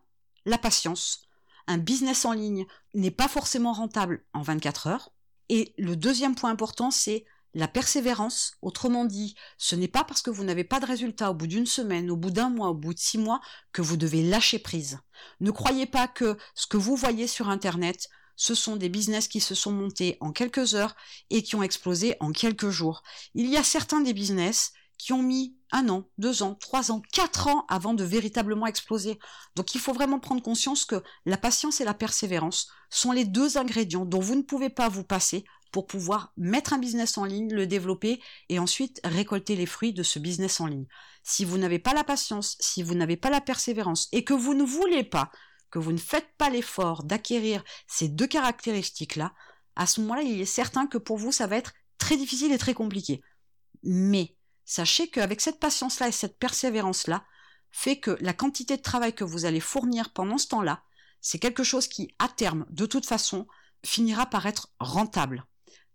la 0.47 0.56
patience. 0.56 1.29
Un 1.67 1.76
business 1.76 2.25
en 2.25 2.32
ligne 2.32 2.64
n'est 2.94 3.11
pas 3.11 3.29
forcément 3.29 3.73
rentable 3.73 4.25
en 4.32 4.41
24 4.41 4.87
heures. 4.87 5.12
Et 5.49 5.75
le 5.79 5.97
deuxième 5.97 6.35
point 6.35 6.51
important, 6.51 6.91
c'est 6.91 7.25
la 7.55 7.69
persévérance, 7.69 8.59
autrement 8.61 9.07
dit, 9.07 9.35
ce 9.57 9.77
n'est 9.77 9.89
pas 9.89 10.05
parce 10.05 10.21
que 10.21 10.31
vous 10.31 10.45
n'avez 10.45 10.65
pas 10.65 10.79
de 10.79 10.85
résultat 10.85 11.31
au 11.31 11.35
bout 11.35 11.47
d'une 11.47 11.65
semaine, 11.65 12.11
au 12.11 12.17
bout 12.17 12.31
d'un 12.31 12.51
mois, 12.51 12.69
au 12.69 12.75
bout 12.75 12.93
de 12.93 12.99
six 12.99 13.17
mois, 13.17 13.41
que 13.73 13.81
vous 13.81 13.97
devez 13.97 14.23
lâcher 14.23 14.59
prise. 14.59 14.99
Ne 15.41 15.51
croyez 15.51 15.87
pas 15.87 16.07
que 16.07 16.37
ce 16.55 16.67
que 16.67 16.77
vous 16.77 16.97
voyez 16.97 17.27
sur 17.27 17.49
Internet, 17.49 18.09
ce 18.37 18.55
sont 18.55 18.77
des 18.77 18.91
business 18.91 19.27
qui 19.27 19.41
se 19.41 19.55
sont 19.55 19.73
montés 19.73 20.19
en 20.21 20.33
quelques 20.33 20.75
heures 20.75 20.95
et 21.31 21.43
qui 21.43 21.57
ont 21.57 21.63
explosé 21.63 22.17
en 22.21 22.31
quelques 22.31 22.69
jours. 22.69 23.03
Il 23.35 23.47
y 23.47 23.57
a 23.57 23.65
certains 23.65 24.03
des 24.03 24.13
business 24.13 24.73
qui 24.99 25.13
ont 25.13 25.23
mis 25.23 25.57
un 25.73 25.89
an, 25.89 26.09
deux 26.19 26.43
ans, 26.43 26.55
trois 26.55 26.91
ans, 26.91 27.03
quatre 27.13 27.49
ans 27.49 27.65
avant 27.69 27.95
de 27.95 28.05
véritablement 28.05 28.67
exploser. 28.67 29.19
Donc 29.55 29.75
il 29.75 29.81
faut 29.81 29.93
vraiment 29.93 30.21
prendre 30.21 30.43
conscience 30.43 30.85
que 30.85 31.03
la 31.25 31.37
patience 31.37 31.81
et 31.81 31.85
la 31.85 31.95
persévérance 31.95 32.69
sont 32.91 33.13
les 33.13 33.25
deux 33.25 33.59
ingrédients 33.59 34.05
dont 34.05 34.21
vous 34.21 34.37
ne 34.37 34.43
pouvez 34.43 34.71
pas 34.71 34.89
vous 34.89 35.05
passer 35.05 35.45
pour 35.73 35.87
pouvoir 35.87 36.33
mettre 36.37 36.73
un 36.73 36.79
business 36.79 37.19
en 37.19 37.25
ligne, 37.25 37.53
le 37.53 37.67
développer 37.67 38.21
et 38.49 38.59
ensuite 38.59 39.01
récolter 39.05 39.57
les 39.57 39.67
fruits 39.67 39.93
de 39.93 40.03
ce 40.03 40.19
business 40.19 40.61
en 40.61 40.67
ligne. 40.67 40.87
Si 41.23 41.45
vous 41.45 41.59
n'avez 41.59 41.79
pas 41.79 41.93
la 41.93 42.05
patience, 42.05 42.57
si 42.61 42.83
vous 42.83 42.95
n'avez 42.95 43.17
pas 43.17 43.31
la 43.31 43.41
persévérance 43.41 44.09
et 44.12 44.25
que 44.25 44.33
vous 44.33 44.55
ne 44.55 44.65
voulez 44.65 45.05
pas, 45.05 45.31
que 45.71 45.79
vous 45.79 45.93
ne 45.93 45.99
faites 45.99 46.29
pas 46.38 46.50
l'effort 46.50 47.03
d'acquérir 47.03 47.65
ces 47.88 48.09
deux 48.09 48.26
caractéristiques-là, 48.29 49.35
à 49.75 49.87
ce 49.87 50.00
moment-là, 50.00 50.23
il 50.23 50.41
est 50.41 50.47
certain 50.47 50.87
que 50.87 50.99
pour 50.99 51.19
vous, 51.19 51.33
ça 51.33 51.47
va 51.47 51.57
être 51.57 51.75
très 51.99 52.17
difficile 52.17 52.53
et 52.53 52.59
très 52.59 52.75
compliqué. 52.75 53.21
Mais 53.83 54.36
sachez 54.66 55.08
qu'avec 55.08 55.40
cette 55.40 55.61
patience-là 55.61 56.08
et 56.08 56.12
cette 56.12 56.38
persévérance-là, 56.38 57.25
fait 57.70 57.99
que 57.99 58.18
la 58.20 58.35
quantité 58.35 58.76
de 58.76 58.82
travail 58.82 59.14
que 59.14 59.25
vous 59.25 59.46
allez 59.46 59.61
fournir 59.61 60.12
pendant 60.12 60.38
ce 60.38 60.49
temps-là, 60.49 60.82
c'est 61.20 61.38
quelque 61.38 61.64
chose 61.64 61.88
qui, 61.88 62.14
à 62.18 62.28
terme, 62.28 62.66
de 62.70 62.87
toute 62.87 63.06
façon, 63.06 63.46
finira 63.85 64.26
par 64.26 64.46
être 64.46 64.68
rentable. 64.78 65.46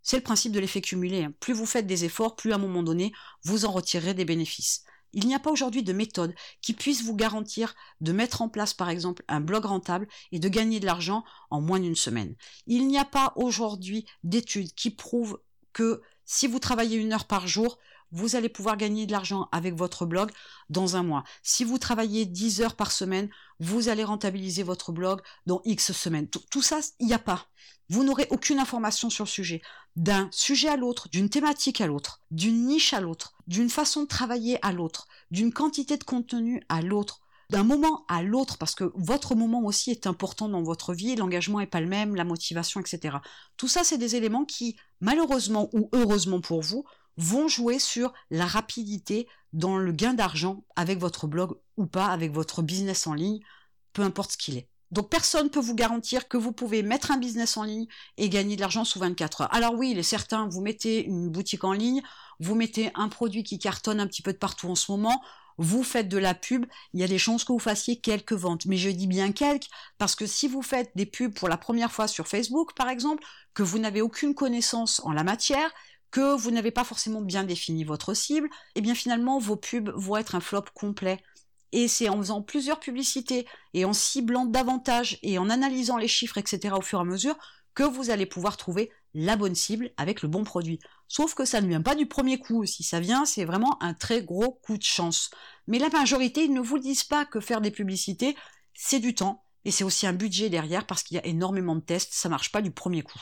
C'est 0.02 0.18
le 0.18 0.24
principe 0.24 0.52
de 0.52 0.60
l'effet 0.60 0.82
cumulé. 0.82 1.26
Hein. 1.26 1.34
Plus 1.40 1.54
vous 1.54 1.66
faites 1.66 1.86
des 1.86 2.06
efforts, 2.06 2.36
plus 2.36 2.52
à 2.52 2.56
un 2.56 2.60
moment 2.60 2.84
donné, 2.84 3.12
vous 3.44 3.66
en 3.66 3.72
retirerez 3.72 4.14
des 4.14 4.26
bénéfices. 4.26 4.84
Il 5.14 5.28
n'y 5.28 5.36
a 5.36 5.40
pas 5.40 5.52
aujourd'hui 5.52 5.84
de 5.84 5.94
méthode 5.94 6.34
qui 6.62 6.74
puisse 6.74 7.04
vous 7.04 7.16
garantir 7.16 7.76
de 8.00 8.14
mettre 8.14 8.42
en 8.42 8.50
place 8.50 8.74
par 8.74 8.90
exemple 8.90 9.24
un 9.28 9.42
blog 9.42 9.66
rentable 9.66 10.08
et 10.32 10.40
de 10.40 10.48
gagner 10.48 10.80
de 10.80 10.86
l'argent 10.86 11.26
en 11.50 11.60
moins 11.60 11.80
d'une 11.80 11.96
semaine. 11.96 12.36
Il 12.66 12.88
n'y 12.88 12.98
a 12.98 13.06
pas 13.06 13.34
aujourd'hui 13.36 14.06
d'études 14.24 14.74
qui 14.74 14.90
prouvent 14.90 15.40
que 15.74 16.02
si 16.26 16.48
vous 16.48 16.60
travaillez 16.60 16.98
une 16.98 17.12
heure 17.12 17.28
par 17.28 17.46
jour, 17.46 17.78
vous 18.12 18.36
allez 18.36 18.50
pouvoir 18.50 18.78
gagner 18.78 19.06
de 19.06 19.12
l'argent 19.12 19.48
avec 19.52 19.76
votre 19.76 20.06
blog 20.06 20.32
dans 20.70 20.96
un 20.96 21.04
mois. 21.04 21.24
Si 21.44 21.64
vous 21.64 21.78
travaillez 21.78 22.26
10 22.26 22.62
heures 22.62 22.76
par 22.76 22.92
semaine, 22.92 23.30
vous 23.60 23.90
allez 23.90 24.04
rentabiliser 24.04 24.64
votre 24.64 24.92
blog 24.92 25.22
dans 25.46 25.62
X 25.66 25.92
semaines. 25.92 26.28
Tout, 26.28 26.62
ça, 26.62 26.80
il 27.00 27.08
n'y 27.08 27.14
a 27.14 27.20
pas. 27.20 27.48
Vous 27.90 28.04
n'aurez 28.04 28.28
aucune 28.30 28.60
information 28.60 29.10
sur 29.10 29.26
le 29.26 29.30
sujet. 29.30 29.62
D'un 29.96 30.30
sujet 30.32 30.70
à 30.70 30.78
l'autre, 30.78 31.10
d'une 31.10 31.30
thématique 31.30 31.82
à 31.82 31.88
l'autre, 31.88 32.22
d'une 32.32 32.66
niche 32.66 32.94
à 32.94 33.02
l'autre, 33.02 33.34
d'une 33.48 33.70
façon 33.70 34.04
de 34.04 34.08
travailler 34.08 34.58
à 34.66 34.72
l'autre, 34.72 35.08
d'une 35.30 35.52
quantité 35.52 35.98
de 35.98 36.04
contenu 36.04 36.64
à 36.70 36.82
l'autre, 36.82 37.22
d'un 37.52 37.66
moment 37.66 38.06
à 38.08 38.24
l'autre, 38.24 38.58
parce 38.58 38.76
que 38.76 38.92
votre 38.96 39.36
moment 39.36 39.62
aussi 39.66 39.92
est 39.92 40.08
important 40.08 40.48
dans 40.48 40.64
votre 40.64 40.94
vie, 40.94 41.18
l'engagement 41.18 41.60
n'est 41.60 41.68
pas 41.68 41.82
le 41.82 41.88
même, 41.88 42.16
la 42.16 42.24
motivation, 42.24 42.80
etc. 42.80 43.18
Tout 43.58 43.68
ça, 43.68 43.84
c'est 43.84 43.98
des 43.98 44.16
éléments 44.16 44.46
qui, 44.46 44.78
malheureusement 45.02 45.70
ou 45.74 45.90
heureusement 45.92 46.40
pour 46.40 46.62
vous, 46.62 46.86
vont 47.18 47.48
jouer 47.48 47.80
sur 47.80 48.14
la 48.30 48.46
rapidité 48.46 49.28
dans 49.54 49.78
le 49.78 49.92
gain 49.92 50.14
d'argent 50.14 50.64
avec 50.76 51.00
votre 51.00 51.28
blog 51.28 51.58
ou 51.78 51.86
pas, 51.86 52.08
avec 52.08 52.32
votre 52.32 52.62
business 52.62 53.08
en 53.08 53.14
ligne, 53.14 53.40
peu 53.94 54.02
importe 54.02 54.34
ce 54.34 54.38
qu'il 54.38 54.58
est. 54.58 54.68
Donc 54.92 55.10
personne 55.10 55.46
ne 55.46 55.50
peut 55.50 55.60
vous 55.60 55.76
garantir 55.76 56.28
que 56.28 56.38
vous 56.38 56.52
pouvez 56.52 56.84
mettre 56.84 57.12
un 57.12 57.18
business 57.18 57.56
en 57.56 57.64
ligne 57.64 57.88
et 58.18 58.28
gagner 58.28 58.58
de 58.58 58.62
l'argent 58.62 58.84
sous 58.84 59.00
24 59.00 59.42
heures. 59.42 59.54
Alors 59.54 59.74
oui, 59.74 59.92
il 59.92 59.98
est 59.98 60.04
certain, 60.04 60.50
vous 60.50 60.62
mettez 60.62 61.06
une 61.06 61.30
boutique 61.30 61.64
en 61.64 61.72
ligne, 61.72 62.02
vous 62.40 62.56
mettez 62.56 62.92
un 62.96 63.08
produit 63.08 63.44
qui 63.44 63.58
cartonne 63.58 64.02
un 64.02 64.08
petit 64.08 64.22
peu 64.22 64.34
de 64.34 64.38
partout 64.38 64.68
en 64.68 64.76
ce 64.76 64.92
moment, 64.92 65.22
vous 65.58 65.84
faites 65.84 66.10
de 66.10 66.18
la 66.18 66.34
pub, 66.34 66.66
il 66.94 67.00
y 67.00 67.04
a 67.04 67.08
des 67.08 67.18
chances 67.18 67.44
que 67.44 67.54
vous 67.54 67.60
fassiez 67.60 68.00
quelques 68.00 68.34
ventes. 68.34 68.66
Mais 68.66 68.78
je 68.78 68.90
dis 68.90 69.08
bien 69.08 69.32
quelques, 69.32 69.68
parce 69.98 70.16
que 70.16 70.26
si 70.26 70.48
vous 70.48 70.62
faites 70.62 70.92
des 70.96 71.06
pubs 71.06 71.34
pour 71.34 71.50
la 71.50 71.58
première 71.58 71.92
fois 71.92 72.08
sur 72.08 72.28
Facebook, 72.28 72.74
par 72.76 72.90
exemple, 72.90 73.24
que 73.54 73.64
vous 73.64 73.80
n'avez 73.80 74.02
aucune 74.02 74.34
connaissance 74.34 75.02
en 75.06 75.12
la 75.12 75.24
matière, 75.24 75.72
que 76.12 76.36
vous 76.36 76.52
n'avez 76.52 76.72
pas 76.72 76.84
forcément 76.84 77.22
bien 77.22 77.44
défini 77.44 77.84
votre 77.84 78.14
cible, 78.14 78.50
eh 78.76 78.82
bien 78.82 78.96
finalement 78.96 79.40
vos 79.40 79.56
pubs 79.56 79.92
vont 79.96 80.18
être 80.18 80.36
un 80.36 80.42
flop 80.42 80.66
complet. 80.74 81.24
Et 81.72 81.88
c'est 81.88 82.10
en 82.10 82.18
faisant 82.18 82.42
plusieurs 82.42 82.80
publicités 82.80 83.48
et 83.74 83.86
en 83.86 83.94
ciblant 83.94 84.46
davantage 84.46 85.18
et 85.24 85.38
en 85.38 85.50
analysant 85.50 85.98
les 85.98 86.10
chiffres, 86.10 86.38
etc. 86.38 86.76
au 86.78 86.82
fur 86.82 87.00
et 87.00 87.02
à 87.02 87.06
mesure 87.06 87.38
que 87.74 87.84
vous 87.84 88.10
allez 88.10 88.26
pouvoir 88.26 88.58
trouver 88.58 88.92
la 89.14 89.36
bonne 89.36 89.56
cible 89.56 89.92
avec 89.98 90.22
le 90.22 90.28
bon 90.28 90.44
produit. 90.44 90.80
Sauf 91.08 91.34
que 91.34 91.46
ça 91.46 91.62
ne 91.62 91.68
vient 91.68 91.82
pas 91.82 91.96
du 91.96 92.06
premier 92.08 92.40
coup. 92.40 92.66
Si 92.66 92.84
ça 92.84 93.00
vient, 93.00 93.26
c'est 93.26 93.46
vraiment 93.46 93.82
un 93.82 93.94
très 93.94 94.24
gros 94.24 94.60
coup 94.64 94.78
de 94.78 94.84
chance. 94.84 95.30
Mais 95.68 95.80
la 95.80 95.90
majorité, 95.90 96.44
ils 96.44 96.54
ne 96.54 96.62
vous 96.62 96.80
disent 96.80 97.04
pas 97.04 97.26
que 97.26 97.40
faire 97.40 97.62
des 97.62 97.72
publicités, 97.72 98.36
c'est 98.74 99.00
du 99.00 99.16
temps. 99.16 99.44
Et 99.64 99.72
c'est 99.72 99.84
aussi 99.84 100.08
un 100.08 100.14
budget 100.14 100.50
derrière 100.50 100.86
parce 100.86 101.04
qu'il 101.04 101.16
y 101.16 101.20
a 101.20 101.26
énormément 101.26 101.76
de 101.76 101.82
tests. 101.82 102.14
Ça 102.14 102.30
marche 102.30 102.52
pas 102.52 102.62
du 102.62 102.72
premier 102.72 103.04
coup. 103.04 103.22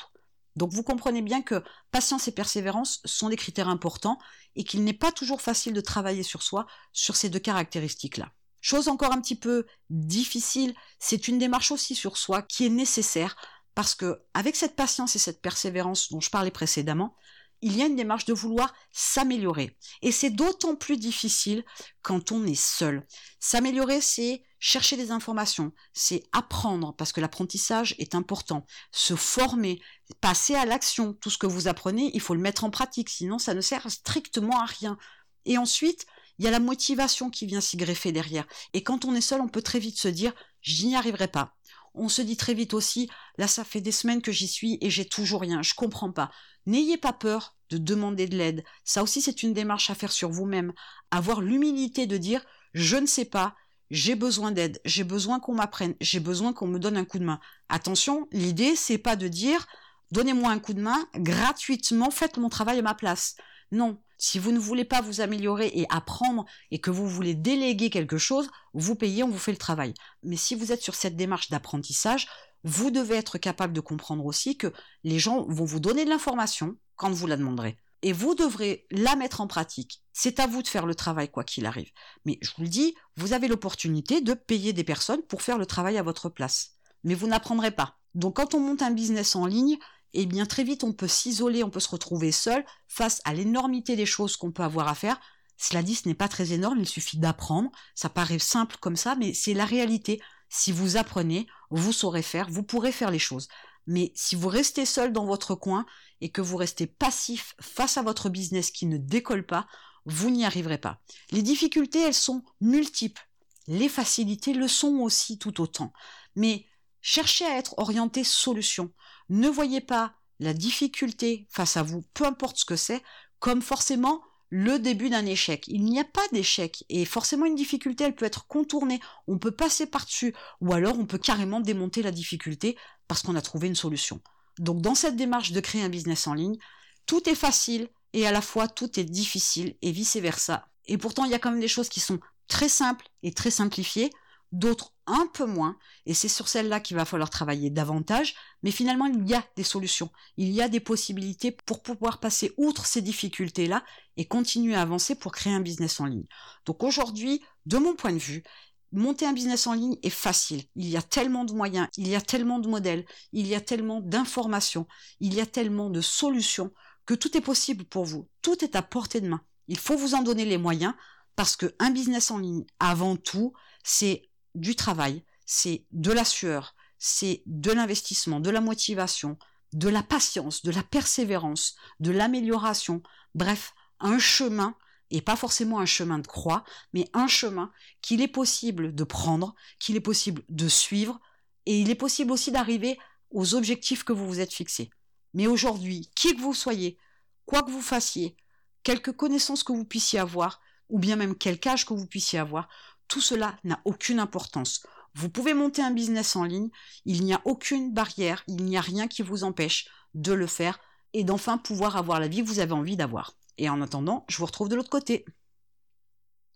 Donc 0.55 0.73
vous 0.73 0.83
comprenez 0.83 1.21
bien 1.21 1.41
que 1.41 1.63
patience 1.91 2.27
et 2.27 2.31
persévérance 2.31 3.01
sont 3.05 3.29
des 3.29 3.35
critères 3.35 3.69
importants 3.69 4.19
et 4.55 4.63
qu'il 4.63 4.83
n'est 4.83 4.93
pas 4.93 5.11
toujours 5.11 5.41
facile 5.41 5.73
de 5.73 5.81
travailler 5.81 6.23
sur 6.23 6.41
soi 6.41 6.67
sur 6.91 7.15
ces 7.15 7.29
deux 7.29 7.39
caractéristiques-là. 7.39 8.31
Chose 8.61 8.89
encore 8.89 9.13
un 9.13 9.21
petit 9.21 9.37
peu 9.37 9.65
difficile, 9.89 10.75
c'est 10.99 11.27
une 11.27 11.37
démarche 11.37 11.71
aussi 11.71 11.95
sur 11.95 12.17
soi 12.17 12.41
qui 12.41 12.65
est 12.65 12.69
nécessaire 12.69 13.35
parce 13.73 13.95
que 13.95 14.21
avec 14.33 14.55
cette 14.55 14.75
patience 14.75 15.15
et 15.15 15.19
cette 15.19 15.41
persévérance 15.41 16.11
dont 16.11 16.19
je 16.19 16.29
parlais 16.29 16.51
précédemment, 16.51 17.15
il 17.61 17.75
y 17.75 17.81
a 17.81 17.85
une 17.85 17.95
démarche 17.95 18.25
de 18.25 18.33
vouloir 18.33 18.73
s'améliorer. 18.91 19.77
Et 20.01 20.11
c'est 20.11 20.29
d'autant 20.29 20.75
plus 20.75 20.97
difficile 20.97 21.63
quand 22.01 22.31
on 22.31 22.45
est 22.45 22.59
seul. 22.59 23.05
S'améliorer, 23.39 24.01
c'est 24.01 24.43
chercher 24.59 24.97
des 24.97 25.11
informations, 25.11 25.71
c'est 25.93 26.23
apprendre, 26.31 26.93
parce 26.95 27.13
que 27.13 27.21
l'apprentissage 27.21 27.95
est 27.97 28.13
important, 28.15 28.65
se 28.91 29.15
former, 29.15 29.81
passer 30.21 30.55
à 30.55 30.65
l'action. 30.65 31.13
Tout 31.13 31.29
ce 31.29 31.37
que 31.37 31.47
vous 31.47 31.67
apprenez, 31.67 32.11
il 32.13 32.21
faut 32.21 32.33
le 32.33 32.41
mettre 32.41 32.63
en 32.63 32.69
pratique, 32.69 33.09
sinon 33.09 33.39
ça 33.39 33.53
ne 33.53 33.61
sert 33.61 33.89
strictement 33.89 34.61
à 34.61 34.65
rien. 34.65 34.97
Et 35.45 35.57
ensuite, 35.57 36.05
il 36.37 36.45
y 36.45 36.47
a 36.47 36.51
la 36.51 36.59
motivation 36.59 37.29
qui 37.29 37.45
vient 37.45 37.61
s'y 37.61 37.77
greffer 37.77 38.11
derrière. 38.11 38.45
Et 38.73 38.83
quand 38.83 39.05
on 39.05 39.15
est 39.15 39.21
seul, 39.21 39.41
on 39.41 39.49
peut 39.49 39.61
très 39.61 39.79
vite 39.79 39.99
se 39.99 40.07
dire, 40.07 40.33
j'y 40.61 40.95
arriverai 40.95 41.27
pas. 41.27 41.55
On 41.93 42.10
se 42.10 42.22
dit 42.22 42.38
très 42.38 42.53
vite 42.53 42.74
aussi, 42.74 43.10
là 43.38 43.48
ça 43.48 43.63
fait 43.63 43.81
des 43.81 43.91
semaines 43.91 44.22
que 44.22 44.31
j'y 44.31 44.48
suis 44.48 44.77
et 44.81 44.89
j'ai 44.89 45.05
toujours 45.05 45.41
rien, 45.41 45.62
je 45.62 45.74
comprends 45.74 46.12
pas. 46.12 46.31
N'ayez 46.65 46.98
pas 46.98 47.13
peur 47.13 47.55
de 47.69 47.77
demander 47.77 48.27
de 48.27 48.38
l'aide. 48.38 48.63
Ça 48.84 49.03
aussi 49.03 49.22
c'est 49.22 49.43
une 49.43 49.53
démarche 49.53 49.89
à 49.89 49.96
faire 49.96 50.12
sur 50.12 50.29
vous-même. 50.29 50.74
Avoir 51.12 51.41
l'humilité 51.41 52.08
de 52.08 52.17
dire, 52.17 52.46
je 52.74 52.98
ne 52.98 53.05
sais 53.05 53.25
pas, 53.25 53.55
j'ai 53.89 54.15
besoin 54.15 54.51
d'aide, 54.51 54.79
j'ai 54.86 55.03
besoin 55.03 55.39
qu'on 55.39 55.55
m'apprenne, 55.55 55.96
j'ai 56.00 56.19
besoin 56.19 56.53
qu'on 56.53 56.67
me 56.67 56.79
donne 56.79 56.98
un 56.98 57.05
coup 57.05 57.19
de 57.19 57.25
main. 57.25 57.39
Attention, 57.69 58.27
l'idée 58.31 58.75
c'est 58.75 58.98
pas 58.98 59.15
de 59.15 59.27
dire, 59.27 59.67
donnez-moi 60.12 60.51
un 60.51 60.60
coup 60.60 60.74
de 60.74 60.81
main 60.81 61.08
gratuitement, 61.15 62.12
faites 62.12 62.38
mon 62.38 62.50
travail 62.50 62.79
à 62.79 62.84
ma 62.84 62.96
place. 62.96 63.36
Non, 63.72 64.01
si 64.19 64.38
vous 64.38 64.51
ne 64.51 64.59
voulez 64.59 64.85
pas 64.85 65.01
vous 65.01 65.21
améliorer 65.21 65.71
et 65.73 65.88
apprendre 65.89 66.45
et 66.71 66.79
que 66.79 66.91
vous 66.91 67.07
voulez 67.07 67.33
déléguer 67.33 67.89
quelque 67.89 68.17
chose, 68.17 68.51
vous 68.73 68.95
payez, 68.95 69.23
on 69.23 69.29
vous 69.29 69.39
fait 69.39 69.53
le 69.53 69.57
travail. 69.57 69.93
Mais 70.23 70.35
si 70.35 70.53
vous 70.53 70.71
êtes 70.71 70.83
sur 70.83 70.93
cette 70.93 71.15
démarche 71.15 71.49
d'apprentissage, 71.49 72.27
vous 72.65 72.91
devez 72.91 73.15
être 73.15 73.38
capable 73.38 73.73
de 73.73 73.79
comprendre 73.79 74.25
aussi 74.25 74.57
que 74.57 74.73
les 75.05 75.19
gens 75.19 75.45
vont 75.47 75.63
vous 75.63 75.79
donner 75.79 76.03
de 76.03 76.09
l'information 76.09 76.75
quand 76.97 77.09
vous 77.11 77.27
la 77.27 77.38
demanderez. 77.38 77.77
Et 78.01 78.11
vous 78.11 78.35
devrez 78.35 78.85
la 78.91 79.15
mettre 79.15 79.41
en 79.41 79.47
pratique. 79.47 80.01
C'est 80.11 80.39
à 80.39 80.47
vous 80.47 80.61
de 80.61 80.67
faire 80.67 80.85
le 80.85 80.95
travail 80.95 81.29
quoi 81.29 81.45
qu'il 81.45 81.65
arrive. 81.65 81.91
Mais 82.25 82.38
je 82.41 82.51
vous 82.55 82.63
le 82.63 82.69
dis, 82.69 82.95
vous 83.15 83.31
avez 83.31 83.47
l'opportunité 83.47 84.19
de 84.21 84.33
payer 84.33 84.73
des 84.73 84.83
personnes 84.83 85.23
pour 85.23 85.41
faire 85.41 85.57
le 85.57 85.65
travail 85.65 85.97
à 85.97 86.03
votre 86.03 86.27
place. 86.29 86.75
Mais 87.05 87.15
vous 87.15 87.27
n'apprendrez 87.27 87.71
pas. 87.71 87.97
Donc 88.15 88.35
quand 88.35 88.53
on 88.53 88.59
monte 88.59 88.81
un 88.81 88.91
business 88.91 89.35
en 89.35 89.45
ligne, 89.45 89.77
et 90.13 90.25
bien 90.25 90.45
très 90.45 90.63
vite 90.63 90.83
on 90.83 90.93
peut 90.93 91.07
s'isoler, 91.07 91.63
on 91.63 91.69
peut 91.69 91.79
se 91.79 91.89
retrouver 91.89 92.31
seul 92.31 92.65
face 92.87 93.21
à 93.25 93.33
l'énormité 93.33 93.95
des 93.95 94.05
choses 94.05 94.35
qu'on 94.35 94.51
peut 94.51 94.63
avoir 94.63 94.87
à 94.87 94.95
faire. 94.95 95.19
Cela 95.57 95.83
dit, 95.83 95.95
ce 95.95 96.07
n'est 96.07 96.15
pas 96.15 96.29
très 96.29 96.53
énorme, 96.53 96.79
il 96.79 96.87
suffit 96.87 97.17
d'apprendre. 97.17 97.69
Ça 97.93 98.07
paraît 98.07 98.39
simple 98.39 98.77
comme 98.79 98.95
ça, 98.95 99.15
mais 99.15 99.33
c'est 99.33 99.53
la 99.53 99.65
réalité. 99.65 100.21
Si 100.47 100.71
vous 100.71 100.95
apprenez, 100.95 101.47
vous 101.69 101.91
saurez 101.91 102.21
faire, 102.21 102.49
vous 102.49 102.63
pourrez 102.63 102.93
faire 102.93 103.11
les 103.11 103.19
choses. 103.19 103.49
Mais 103.85 104.11
si 104.15 104.35
vous 104.35 104.47
restez 104.47 104.85
seul 104.85 105.11
dans 105.11 105.25
votre 105.25 105.55
coin 105.55 105.85
et 106.21 106.29
que 106.29 106.41
vous 106.41 106.57
restez 106.57 106.87
passif 106.87 107.55
face 107.59 107.97
à 107.97 108.03
votre 108.03 108.29
business 108.29 108.71
qui 108.71 108.85
ne 108.85 108.97
décolle 108.97 109.45
pas, 109.45 109.67
vous 110.05 110.29
n'y 110.29 110.45
arriverez 110.45 110.77
pas. 110.77 111.01
Les 111.31 111.41
difficultés, 111.41 112.01
elles 112.01 112.13
sont 112.13 112.43
multiples. 112.61 113.27
Les 113.67 113.89
facilités 113.89 114.53
le 114.53 114.67
sont 114.67 114.95
aussi 114.99 115.37
tout 115.37 115.61
autant. 115.61 115.91
Mais 116.35 116.65
cherchez 117.01 117.45
à 117.45 117.57
être 117.57 117.77
orienté 117.77 118.23
solution. 118.23 118.91
Ne 119.29 119.48
voyez 119.48 119.81
pas 119.81 120.13
la 120.39 120.53
difficulté 120.53 121.48
face 121.50 121.77
à 121.77 121.83
vous, 121.83 122.03
peu 122.13 122.25
importe 122.25 122.57
ce 122.57 122.65
que 122.65 122.75
c'est, 122.75 123.03
comme 123.39 123.62
forcément 123.62 124.21
le 124.50 124.79
début 124.79 125.09
d'un 125.09 125.25
échec. 125.25 125.65
Il 125.67 125.86
n'y 125.86 126.00
a 126.00 126.03
pas 126.03 126.27
d'échec 126.31 126.83
et 126.89 127.05
forcément 127.05 127.45
une 127.45 127.55
difficulté, 127.55 128.03
elle 128.03 128.15
peut 128.15 128.25
être 128.25 128.48
contournée, 128.48 129.00
on 129.27 129.38
peut 129.38 129.51
passer 129.51 129.86
par-dessus 129.86 130.33
ou 130.62 130.74
alors 130.74 130.98
on 130.98 131.05
peut 131.05 131.17
carrément 131.17 131.59
démonter 131.59 132.01
la 132.01 132.12
difficulté 132.12 132.77
parce 133.07 133.21
qu'on 133.21 133.36
a 133.36 133.41
trouvé 133.41 133.67
une 133.67 133.75
solution. 133.75 134.21
Donc 134.57 134.81
dans 134.81 134.95
cette 134.95 135.15
démarche 135.15 135.51
de 135.51 135.59
créer 135.59 135.83
un 135.83 135.89
business 135.89 136.27
en 136.27 136.33
ligne, 136.33 136.57
tout 137.05 137.29
est 137.29 137.36
facile 137.36 137.89
et 138.13 138.25
à 138.25 138.31
la 138.31 138.41
fois 138.41 138.67
tout 138.67 139.00
est 139.00 139.03
difficile 139.03 139.75
et 139.81 139.91
vice-versa. 139.91 140.67
Et 140.88 140.98
pourtant, 140.98 141.25
il 141.25 141.31
y 141.31 141.36
a 141.36 141.39
quand 141.39 141.51
même 141.51 141.59
des 141.59 141.67
choses 141.67 141.89
qui 141.89 142.00
sont 142.00 142.19
très 142.48 142.69
simples 142.69 143.07
et 143.21 143.31
très 143.31 143.51
simplifiées 143.51 144.09
d'autres 144.51 144.93
un 145.05 145.27
peu 145.27 145.45
moins, 145.45 145.77
et 146.05 146.13
c'est 146.13 146.27
sur 146.27 146.47
celles-là 146.47 146.79
qu'il 146.79 146.97
va 146.97 147.05
falloir 147.05 147.29
travailler 147.29 147.69
davantage, 147.69 148.35
mais 148.63 148.71
finalement 148.71 149.05
il 149.05 149.27
y 149.27 149.33
a 149.33 149.43
des 149.55 149.63
solutions, 149.63 150.11
il 150.37 150.49
y 150.51 150.61
a 150.61 150.69
des 150.69 150.79
possibilités 150.79 151.51
pour 151.51 151.81
pouvoir 151.81 152.19
passer 152.19 152.53
outre 152.57 152.85
ces 152.85 153.01
difficultés-là 153.01 153.83
et 154.17 154.25
continuer 154.25 154.75
à 154.75 154.81
avancer 154.81 155.15
pour 155.15 155.31
créer 155.31 155.53
un 155.53 155.61
business 155.61 155.99
en 155.99 156.05
ligne. 156.05 156.25
Donc 156.65 156.83
aujourd'hui, 156.83 157.41
de 157.65 157.77
mon 157.77 157.95
point 157.95 158.13
de 158.13 158.17
vue, 158.17 158.43
monter 158.91 159.25
un 159.25 159.33
business 159.33 159.67
en 159.67 159.73
ligne 159.73 159.97
est 160.03 160.09
facile. 160.09 160.63
Il 160.75 160.87
y 160.87 160.97
a 160.97 161.01
tellement 161.01 161.45
de 161.45 161.53
moyens, 161.53 161.87
il 161.97 162.07
y 162.07 162.15
a 162.15 162.21
tellement 162.21 162.59
de 162.59 162.67
modèles, 162.67 163.05
il 163.33 163.47
y 163.47 163.55
a 163.55 163.61
tellement 163.61 164.01
d'informations, 164.01 164.87
il 165.19 165.33
y 165.33 165.41
a 165.41 165.45
tellement 165.45 165.89
de 165.89 166.01
solutions 166.01 166.71
que 167.05 167.13
tout 167.13 167.35
est 167.37 167.41
possible 167.41 167.85
pour 167.85 168.05
vous. 168.05 168.27
Tout 168.41 168.63
est 168.63 168.75
à 168.75 168.81
portée 168.81 169.21
de 169.21 169.27
main. 169.27 169.41
Il 169.67 169.77
faut 169.77 169.97
vous 169.97 170.15
en 170.15 170.21
donner 170.21 170.45
les 170.45 170.57
moyens 170.57 170.93
parce 171.35 171.55
qu'un 171.55 171.91
business 171.91 172.31
en 172.31 172.39
ligne, 172.39 172.65
avant 172.79 173.15
tout, 173.15 173.53
c'est 173.83 174.28
du 174.59 174.75
travail, 174.75 175.23
c'est 175.45 175.85
de 175.91 176.11
la 176.11 176.25
sueur, 176.25 176.75
c'est 176.97 177.41
de 177.45 177.71
l'investissement, 177.71 178.39
de 178.39 178.49
la 178.49 178.61
motivation, 178.61 179.37
de 179.73 179.89
la 179.89 180.03
patience, 180.03 180.63
de 180.63 180.71
la 180.71 180.83
persévérance, 180.83 181.75
de 181.99 182.11
l'amélioration, 182.11 183.01
bref, 183.35 183.73
un 183.99 184.19
chemin, 184.19 184.75
et 185.11 185.21
pas 185.21 185.35
forcément 185.35 185.79
un 185.79 185.85
chemin 185.85 186.19
de 186.19 186.27
croix, 186.27 186.63
mais 186.93 187.09
un 187.13 187.27
chemin 187.27 187.71
qu'il 188.01 188.21
est 188.21 188.27
possible 188.27 188.93
de 188.93 189.03
prendre, 189.03 189.55
qu'il 189.79 189.95
est 189.95 190.01
possible 190.01 190.43
de 190.49 190.67
suivre, 190.67 191.19
et 191.65 191.79
il 191.79 191.89
est 191.89 191.95
possible 191.95 192.31
aussi 192.31 192.51
d'arriver 192.51 192.99
aux 193.31 193.55
objectifs 193.55 194.03
que 194.03 194.13
vous 194.13 194.27
vous 194.27 194.39
êtes 194.39 194.53
fixés. 194.53 194.89
Mais 195.33 195.47
aujourd'hui, 195.47 196.09
qui 196.15 196.35
que 196.35 196.41
vous 196.41 196.53
soyez, 196.53 196.97
quoi 197.45 197.63
que 197.63 197.71
vous 197.71 197.81
fassiez, 197.81 198.35
quelque 198.83 199.11
connaissance 199.11 199.63
que 199.63 199.71
vous 199.71 199.85
puissiez 199.85 200.19
avoir, 200.19 200.61
ou 200.89 200.99
bien 200.99 201.15
même 201.15 201.35
quel 201.35 201.59
âge 201.65 201.85
que 201.85 201.93
vous 201.93 202.07
puissiez 202.07 202.39
avoir, 202.39 202.67
tout 203.09 203.19
cela 203.19 203.57
n'a 203.65 203.81
aucune 203.83 204.19
importance. 204.19 204.85
Vous 205.15 205.29
pouvez 205.29 205.53
monter 205.53 205.81
un 205.81 205.91
business 205.91 206.35
en 206.37 206.45
ligne, 206.45 206.69
il 207.03 207.23
n'y 207.25 207.33
a 207.33 207.41
aucune 207.43 207.91
barrière, 207.91 208.43
il 208.47 208.63
n'y 208.63 208.77
a 208.77 208.81
rien 208.81 209.07
qui 209.07 209.21
vous 209.21 209.43
empêche 209.43 209.89
de 210.13 210.31
le 210.31 210.47
faire 210.47 210.79
et 211.13 211.23
d'enfin 211.23 211.57
pouvoir 211.57 211.97
avoir 211.97 212.19
la 212.19 212.27
vie 212.27 212.41
que 212.41 212.47
vous 212.47 212.59
avez 212.59 212.71
envie 212.71 212.95
d'avoir. 212.95 213.33
Et 213.57 213.69
en 213.69 213.81
attendant, 213.81 214.25
je 214.29 214.37
vous 214.37 214.45
retrouve 214.45 214.69
de 214.69 214.75
l'autre 214.75 214.89
côté. 214.89 215.25